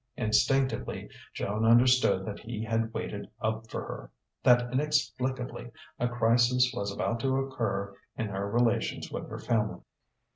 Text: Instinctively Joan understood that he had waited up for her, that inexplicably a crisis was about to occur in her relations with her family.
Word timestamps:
Instinctively 0.17 1.11
Joan 1.31 1.63
understood 1.63 2.25
that 2.25 2.39
he 2.39 2.63
had 2.63 2.91
waited 2.91 3.29
up 3.39 3.69
for 3.69 3.81
her, 3.81 4.11
that 4.41 4.73
inexplicably 4.73 5.69
a 5.99 6.07
crisis 6.09 6.71
was 6.73 6.91
about 6.91 7.19
to 7.19 7.37
occur 7.37 7.95
in 8.17 8.29
her 8.29 8.49
relations 8.49 9.11
with 9.11 9.29
her 9.29 9.37
family. 9.37 9.81